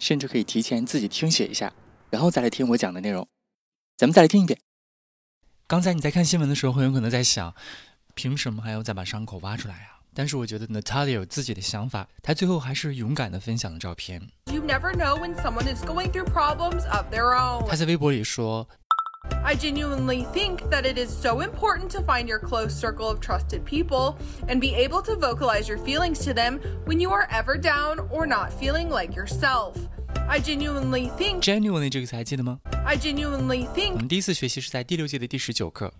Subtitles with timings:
[0.00, 1.72] 甚至可以提前自己听写一下，
[2.10, 3.28] 然后再来听我讲的内容。
[3.96, 4.58] 咱们再来听一遍。
[5.68, 7.54] 刚才你在看新闻的时候，很有可能在想，
[8.14, 10.00] 凭什么还要再把伤口挖出来啊？
[10.12, 14.20] 但是我觉得 Natalia 有自己的想法，她最后还是勇敢的分享了照片。
[14.46, 17.68] You never know when someone is going through problems of their own。
[17.68, 18.68] 她在微博里说。
[19.43, 24.17] I genuinely think that it is so important to find your close circle of trusted people
[24.47, 28.25] and be able to vocalize your feelings to them when you are ever down or
[28.25, 29.77] not feeling like yourself.
[30.27, 32.59] I genuinely think genuinely 这个词还记得吗？
[32.85, 35.93] I genuinely think 我们第一次学习是在第六届的第十九课。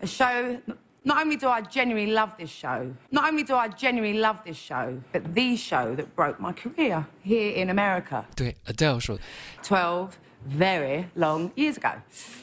[0.00, 0.60] A show.
[1.06, 4.56] Not only do I genuinely love this show, not only do I genuinely love this
[4.56, 8.24] show, but the show that broke my career here in America.
[8.34, 9.18] 对，Adele 说，
[9.62, 10.12] Twelve
[10.47, 11.95] Very long years ago。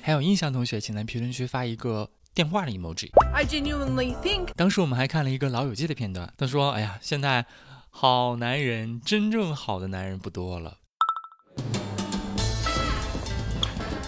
[0.03, 3.11] 还有印象同学，请在评论区发一个电话的 emoji。
[3.33, 4.49] I genuinely think。
[4.57, 7.47] 当时我们还看了一个《老友记》的片段，他说：“哎呀，现在
[7.91, 10.79] 好男人，真正好的男人不多了。”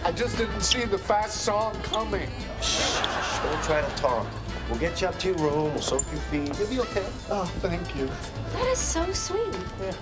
[0.05, 2.29] I just didn't see the fast song coming.
[2.63, 3.03] Shh,
[3.43, 4.25] don't try to talk.
[4.70, 5.74] We'll get you up to your room.
[5.74, 6.58] We'll soak your feet.
[6.58, 7.06] You'll be okay.
[7.30, 8.08] Oh, thank you.
[8.54, 9.54] That is so sweet.
[9.82, 9.94] Yeah.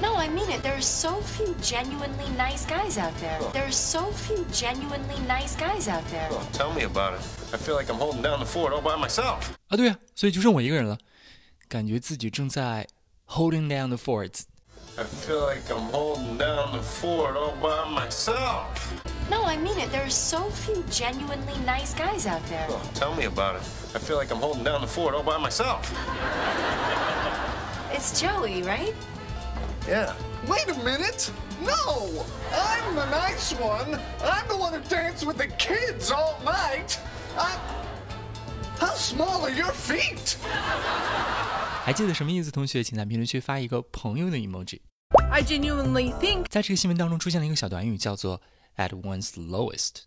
[0.00, 0.62] No, I mean it.
[0.62, 3.38] There are so few genuinely nice guys out there.
[3.52, 6.28] There are so few genuinely nice guys out there.
[6.30, 7.20] Well, tell me about it.
[7.52, 9.52] I feel like I'm holding down the fort all by myself.
[9.68, 10.98] 啊，对呀，所以就剩我一个人了，
[11.68, 12.88] 感觉自己正在
[13.28, 14.40] holding down the fort.
[14.99, 19.05] I feel like I'm holding down the fort all by myself.
[19.29, 19.91] No, I mean it.
[19.91, 22.67] There are so few genuinely nice guys out there.
[22.95, 23.61] Tell me about it.
[23.93, 25.93] I feel like I'm holding down the fort all by myself.
[27.91, 28.95] It's Joey, right?
[29.87, 30.15] Yeah.
[30.47, 31.31] Wait a minute!
[31.61, 32.25] No!
[32.51, 33.99] I'm the nice one!
[34.23, 36.99] I'm the one who danced with the kids all night!
[37.37, 37.59] I...
[38.79, 40.37] How small are your feet?
[41.87, 42.51] 还记得什么意思？
[42.51, 44.81] 同学，请在评论区发一个朋友的 emoji。
[45.31, 48.41] I genuinely think 在这个新闻当中出现了一个小短语，叫做
[48.75, 50.01] at one's lowest。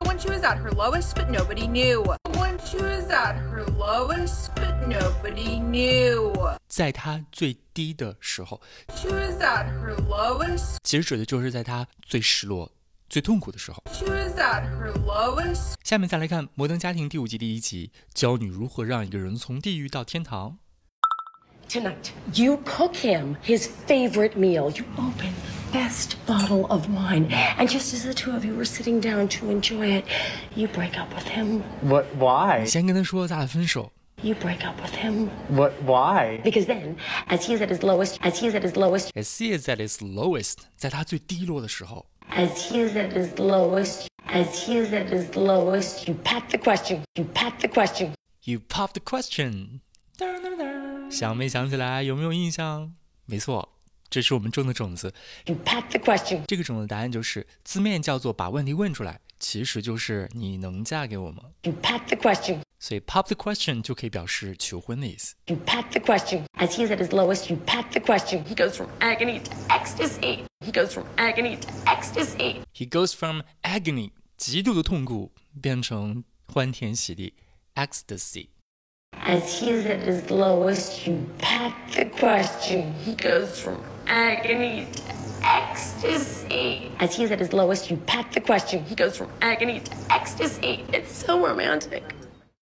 [0.00, 2.04] When she was at her lowest, but nobody knew.
[2.34, 6.58] When she was at her lowest, but nobody knew.
[6.68, 8.60] 在她最低的时候。
[8.94, 10.76] She was at her lowest.
[10.82, 12.70] 其实指的就是在她最失落、
[13.08, 13.82] 最痛苦的时候。
[13.90, 15.76] She was at her lowest.
[15.82, 20.58] 下面再来看《摩登家庭》第五季第一集，教你如何让一个人从地狱到天堂。
[21.69, 24.71] Tonight, you cook him his favorite meal.
[24.71, 25.33] You open
[25.73, 27.27] best bottle of wine.
[27.57, 30.05] And just as the two of you were sitting down to enjoy it,
[30.55, 31.63] you break up with him.
[31.81, 32.05] What?
[32.17, 32.65] Why?
[32.65, 33.91] 先跟他说咱俩分手。
[34.21, 35.29] You break up with him.
[35.49, 35.73] What?
[35.83, 36.39] Why?
[36.43, 36.95] Because then,
[37.27, 39.67] as he is at his lowest, as he is at his lowest, as he is
[39.67, 46.15] at his lowest，在他最低落的时候，as he is at his lowest, as he is at his lowest, you
[46.23, 47.01] pop the question.
[47.15, 48.13] You pop the question.
[48.45, 49.81] You pop the question.
[51.10, 52.02] 想没想起来？
[52.02, 52.94] 有没有印象？
[53.26, 53.76] 没错。
[54.08, 55.14] 这是我们种的种子。
[55.46, 56.44] You pop the question。
[56.46, 62.60] 这个种子答案就是字面叫做把问题问出来，其实就是你能嫁给我吗？You pop the question。
[62.80, 65.36] 所以 pop the question 就可以表示求婚的意思。
[65.46, 66.44] You pop the question.
[66.58, 68.44] As he's at his lowest, you pop the question.
[68.44, 70.44] He goes from agony to ecstasy.
[70.64, 72.62] He goes from agony to ecstasy.
[72.74, 77.34] He goes from agony 极度的痛苦变成欢天喜地
[77.74, 78.48] ecstasy。
[79.27, 82.93] As he's at his lowest, you pop the question.
[83.03, 85.01] He goes from agony to
[85.43, 86.91] ecstasy.
[86.99, 88.85] As he's at his lowest, you pop the question.
[88.85, 90.85] He goes from agony to ecstasy.
[90.93, 92.03] It's so romantic.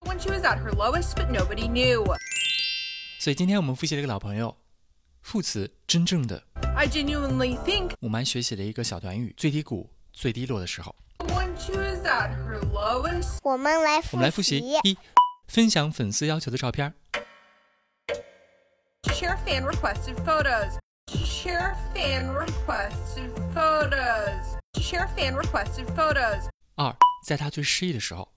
[0.05, 2.05] When she was at her lowest, but nobody knew.
[3.19, 4.55] 所以今天我们复习了一个老朋友，
[5.21, 6.41] 副词真正的。
[6.75, 10.95] I genuinely think 我们还学习了一个小短语，最低谷、最低落的时候。
[11.27, 14.97] When she was at her lowest，我们来我们来复习一，
[15.47, 16.93] 分享粉丝要求的照片。
[19.03, 20.77] Share fan requested photos.
[21.07, 24.57] Share fan requested photos.
[24.79, 26.47] Share fan requested photos.
[26.75, 28.29] 二，在他最失意的时候。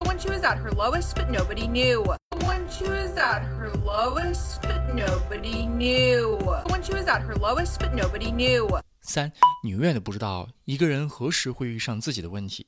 [0.00, 2.02] When she was at her lowest, but nobody knew.
[2.30, 6.38] When she was at her lowest, but nobody knew.
[6.68, 8.80] When she was at her lowest, but nobody knew.
[9.02, 12.66] 三，你永远都不知道一个人何时会遇上自己的问题。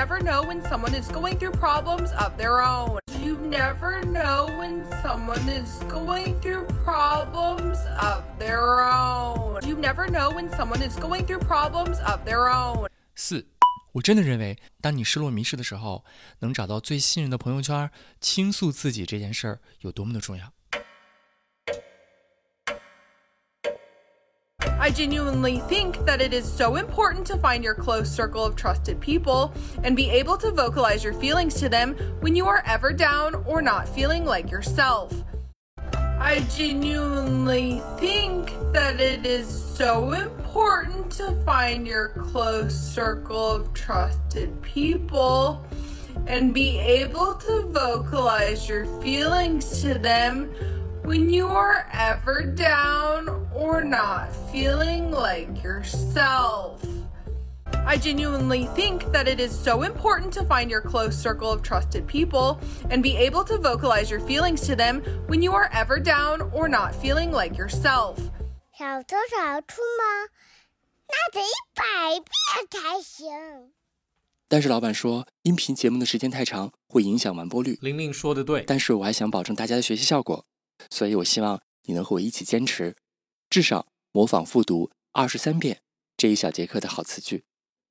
[0.00, 2.98] never know when someone is going through problems of their own.
[3.22, 9.60] You never know when someone is going through problems of their own.
[9.66, 12.88] You never know when someone is going through problems of their own.
[13.14, 13.46] 四，
[13.92, 16.04] 我真的认为，当你失落迷失的时候，
[16.38, 17.90] 能找到最信任的朋友圈
[18.20, 20.52] 倾诉自己这件事儿有多么的重要。
[24.85, 29.01] I genuinely think that it is so important to find your close circle of trusted
[29.01, 29.51] people
[29.83, 33.63] and be able to vocalize your feelings to them when you are ever down or
[33.63, 35.11] not feeling like yourself.
[36.19, 44.61] I genuinely think that it is so important to find your close circle of trusted
[44.61, 45.65] people
[46.27, 50.53] and be able to vocalize your feelings to them
[51.04, 56.82] when you are ever down or not feeling like yourself.
[57.86, 62.06] I genuinely think that it is so important to find your close circle of trusted
[62.06, 62.58] people
[62.90, 66.68] and be able to vocalize your feelings to them when you are ever down or
[66.68, 68.18] not feeling like yourself.
[68.76, 70.28] 小偷小兔吗？
[71.08, 71.82] 那得一百
[72.20, 73.28] 遍才行。
[74.48, 77.78] 但是老板说，音频节目的时间太长，会影响完播率。
[77.80, 80.44] 玲玲说的对，但是我还想保证大家的学习效果，
[80.89, 82.95] 所以我希望你能和我一起坚持，
[83.49, 85.81] 至少模仿复读二十三遍
[86.17, 87.43] 这一小节课的好词句。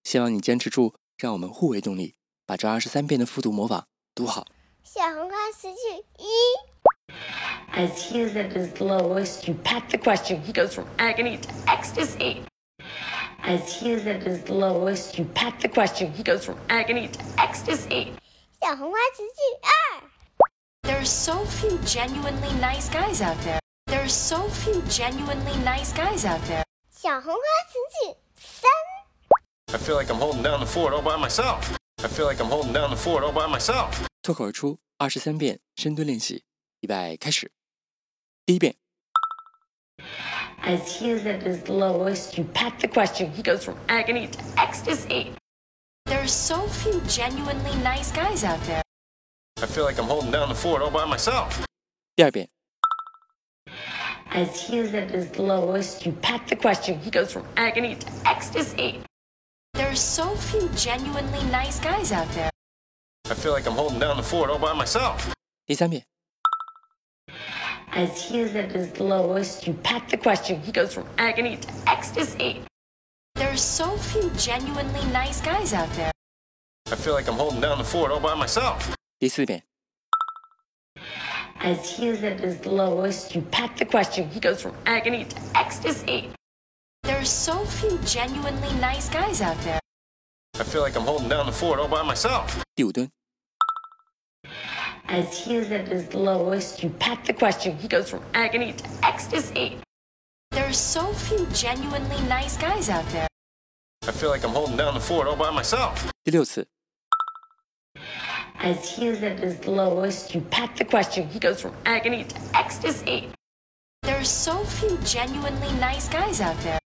[0.03, 2.15] 希望你坚持住，让我们互为动力，
[2.45, 4.47] 把这二十三遍的复读模仿读好。
[4.83, 6.27] 小红花词句一。
[7.73, 10.43] As he is at his lowest, you pat the question.
[10.45, 12.43] He goes from agony to ecstasy.
[13.43, 16.13] As he is at his lowest, you pat the question.
[16.13, 18.13] He goes from agony to ecstasy.
[18.61, 20.14] 小红花词句二。
[20.84, 23.60] There's so few genuinely nice guys out there.
[23.88, 26.64] There's so few genuinely nice guys out there.
[26.92, 28.70] 小红花词句三。
[29.72, 31.76] I feel like I'm holding down the fort all by myself.
[32.04, 34.06] I feel like I'm holding down the fort all by myself.
[34.22, 36.44] 脱口而出二十三遍深蹲练习，
[36.82, 37.52] 预备开始。
[38.46, 38.76] 第一遍，
[40.64, 43.32] As he is at his lowest, you pat the question.
[43.32, 45.34] He goes from agony to ecstasy.
[46.06, 48.82] There's so few genuinely nice guys out there.
[49.62, 51.64] I feel like I'm holding down the fort all by myself.
[52.16, 52.48] 第二遍，
[54.32, 57.00] As he is at his lowest, you pat the question.
[57.00, 59.02] He goes from agony to ecstasy.
[59.74, 62.50] There's so few genuinely nice guys out there.
[63.30, 65.32] I feel like I'm holding down the fort all by myself.
[65.66, 66.04] 第三遍，
[67.92, 70.62] As he is at his lowest, you pat the question.
[70.62, 72.62] He goes from agony to ecstasy.
[73.36, 76.12] There's so few genuinely nice guys out there.
[76.92, 78.94] I feel like I'm holding down the fort all by myself.
[79.20, 79.64] 第四遍，
[81.62, 84.30] As he is at his lowest, you pat the question.
[84.30, 86.30] He goes from agony to ecstasy.
[87.04, 89.80] There's so few genuinely nice guys out there.
[90.58, 92.62] I feel like I'm holding down the fort all by myself.
[92.76, 93.10] 第五蹲，
[95.08, 97.78] As he is at his lowest, you pat the question.
[97.78, 99.80] He goes from agony to ecstasy.
[100.52, 103.28] There's so few genuinely nice guys out there.
[104.08, 106.10] I feel like I'm holding down the fort all by myself.
[106.24, 106.68] 第六次，
[108.64, 111.28] As he is at his lowest, you pat the question.
[111.30, 113.30] He goes from agony to ecstasy.
[114.04, 116.80] There's so few genuinely nice guys out there.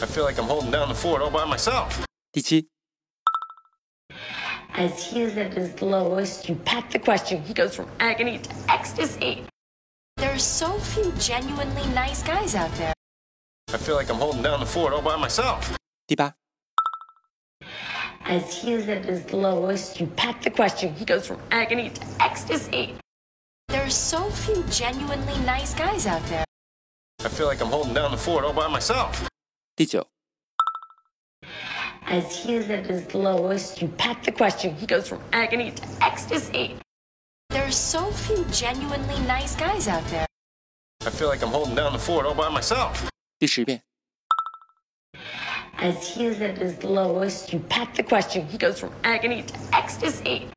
[0.00, 2.04] I feel like I'm holding down the fort all by myself.
[2.32, 2.66] 第七，
[4.74, 7.42] As he is at his lowest, you pat the question.
[7.42, 9.44] He goes from agony to ecstasy.
[10.16, 12.94] There's so few genuinely nice guys out there.
[13.72, 15.76] I feel like I'm holding down the fort all by myself.
[16.06, 16.34] 第八，
[18.24, 20.94] As he is at his lowest, you pat the question.
[20.94, 22.94] He goes from agony to ecstasy.
[23.68, 26.44] There's so few genuinely nice guys out there.
[27.24, 29.26] I feel like I'm holding down the fort all by myself.
[29.76, 30.06] 第九，
[32.06, 34.74] As he is at his lowest, you pat the question.
[34.74, 36.76] He goes from agony to ecstasy.
[37.48, 40.26] There's so few genuinely nice guys out there.
[41.06, 43.08] I feel like I'm holding down the fort all by myself.
[43.38, 43.82] 第十遍，
[45.78, 48.46] As he is at his lowest, you pat the question.
[48.46, 50.48] He goes from agony to ecstasy.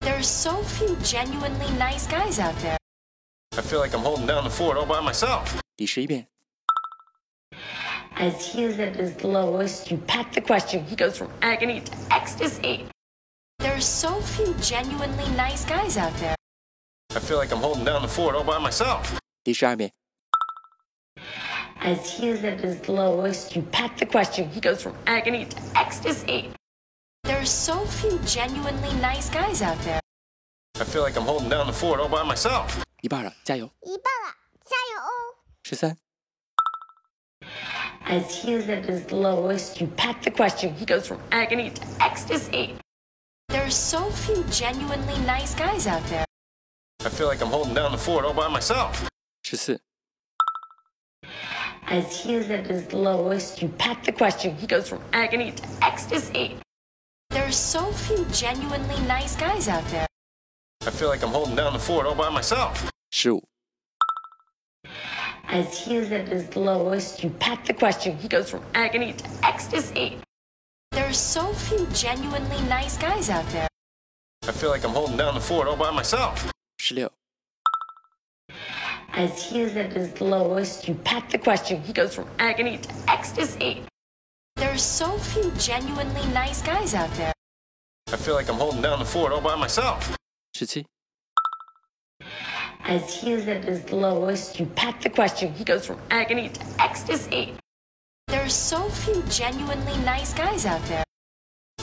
[0.00, 2.76] There's so few genuinely nice guys out there.
[3.56, 5.58] I feel like I'm holding down the fort all by myself.
[5.76, 6.26] 第十一遍，
[8.16, 10.84] As he is at his lowest, you pat the question.
[10.84, 12.86] He goes from agony to ecstasy.
[13.58, 16.34] There's so few genuinely nice guys out there.
[17.14, 19.18] I feel like I'm holding down the fort all by myself.
[19.44, 19.92] 第十二遍，
[21.80, 24.48] As he is at his lowest, you pat the question.
[24.50, 26.50] He goes from agony to ecstasy.
[27.24, 30.00] There's so few genuinely nice guys out there.
[30.80, 32.82] I feel like I'm holding down the fort all by myself.
[33.02, 33.68] 一半了，加油！
[33.82, 35.36] 一半了，加油哦！
[35.64, 35.96] 十三、
[38.06, 40.74] As he is at his lowest, you pat the question.
[40.74, 42.76] He goes from agony to ecstasy.
[43.48, 46.24] There are so few genuinely nice guys out there.
[47.04, 49.06] I feel like I'm holding down the fort all by myself.
[49.42, 49.80] 十四、
[51.89, 54.55] as he is at his lowest, you pack the question.
[54.57, 56.57] He goes from agony to ecstasy.
[57.29, 60.05] There are so few genuinely nice guys out there.
[60.85, 62.91] I feel like I'm holding down the fort all by myself.
[63.11, 63.41] Shoot.
[65.47, 68.17] As he is at his lowest, you pack the question.
[68.17, 70.17] He goes from agony to ecstasy.
[70.91, 73.69] There are so few genuinely nice guys out there.
[74.43, 76.51] I feel like I'm holding down the fort all by myself.
[76.77, 77.11] 十六。
[79.13, 81.81] as he is at his lowest, you pack the question.
[81.81, 83.83] He goes from agony to ecstasy.
[84.55, 87.33] There are so few genuinely nice guys out there.
[88.11, 90.15] I feel like I'm holding down the fort all by myself.
[90.55, 90.85] Shitty.
[92.85, 95.53] As he is at his lowest, you pack the question.
[95.53, 97.53] He goes from agony to ecstasy.
[98.27, 101.03] There are so few genuinely nice guys out there.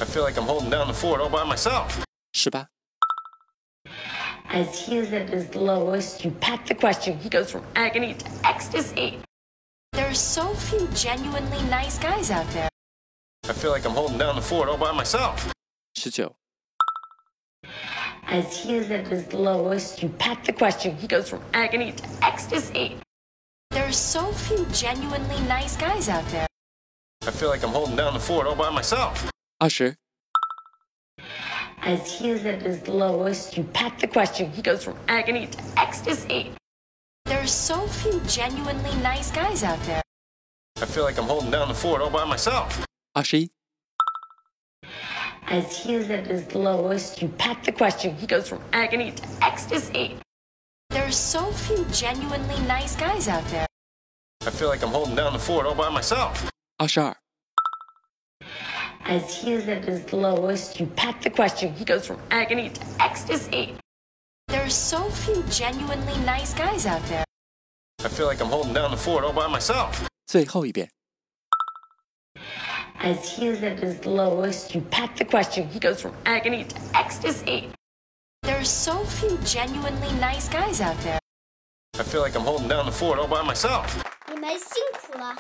[0.01, 2.03] I feel like I'm holding down the fort all by myself.
[2.33, 2.74] 十八。
[4.47, 7.19] as he is at his lowest, you pack the question.
[7.19, 9.19] He goes from agony to ecstasy.
[9.93, 12.69] There are so few genuinely nice guys out there.
[13.49, 15.53] I feel like I'm holding down the fort all by myself.
[15.97, 16.31] 19.
[18.27, 20.97] As he is at his lowest, you pack the question.
[20.97, 22.97] He goes from agony to ecstasy.
[23.71, 26.47] There are so few genuinely nice guys out there.
[27.27, 29.31] I feel like I'm holding down the fort all by myself.
[29.61, 29.95] 20.
[31.83, 34.51] As he is at his lowest, you pack the question.
[34.53, 36.53] He goes from agony to ecstasy.
[37.27, 40.03] There are so few genuinely nice guys out there.
[40.81, 42.85] I feel like I'm holding down the fort all by myself.
[43.17, 43.51] Ashi.
[45.47, 48.15] As he is at his lowest, you pack the question.
[48.17, 50.17] He goes from agony to ecstasy.
[50.91, 53.67] There are so few genuinely nice guys out there.
[54.47, 56.51] I feel like I'm holding down the fort all by myself.
[56.81, 57.17] Ashar.
[59.06, 61.74] As he is at his lowest, you pat the question.
[61.74, 63.76] He goes from agony to ecstasy.
[64.48, 67.24] There are so few genuinely nice guys out there.
[68.04, 70.06] I feel like I'm holding down the fort all by myself.
[70.26, 70.90] 最后一遍。
[73.02, 75.68] As he is at his lowest, you pat the question.
[75.70, 77.70] He goes from agony to ecstasy.
[78.44, 81.20] There are so few genuinely nice guys out there.
[81.98, 83.88] I feel like I'm holding down the fort all by myself.
[84.28, 85.36] 你们辛苦了。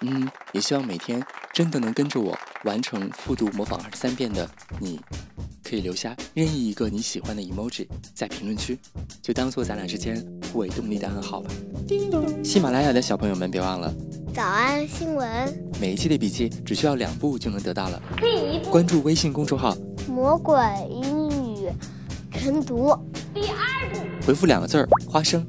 [0.00, 1.24] 嗯，也希望每天
[1.59, 4.49] 真的能跟着我完成复读模仿二十三遍的
[4.79, 4.97] 你，
[5.61, 7.85] 可以留下任意一个你喜欢的 emoji
[8.15, 8.79] 在评论区，
[9.21, 11.51] 就当做咱俩之间互为动力的暗号吧。
[12.41, 13.93] 喜马拉雅的小朋友们别忘了，
[14.33, 18.01] 早安新闻，每一期的笔记只需要两步就能得到了。
[18.71, 19.75] 关注微信公众号，
[20.07, 20.55] 魔鬼
[20.89, 21.69] 英语
[22.31, 22.97] 晨读。
[23.33, 25.45] 第二步回复两个字儿“花生”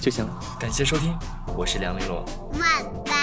[0.00, 0.40] 就行了。
[0.60, 1.12] 感谢收听，
[1.56, 2.24] 我是梁玲珑。
[2.52, 2.62] 万
[3.04, 3.17] 般皆下品，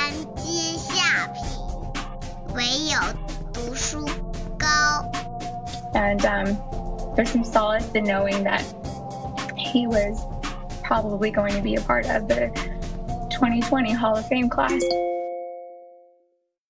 [2.54, 2.98] 唯有
[3.52, 4.04] 读书
[4.58, 4.66] 高。
[5.92, 6.56] And um,
[7.16, 8.62] there's some solace in knowing that
[9.56, 10.20] he was
[10.82, 12.50] probably going to be a part of the
[13.30, 14.82] 2020 Hall of Fame class.